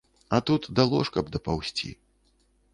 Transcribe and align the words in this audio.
А 0.29 0.39
тут 0.47 0.65
да 0.79 0.85
ложка 0.95 1.25
б 1.29 1.37
дапаўзці. 1.37 1.95